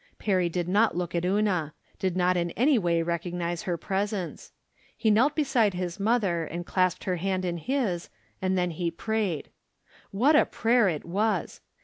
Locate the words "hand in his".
7.17-8.09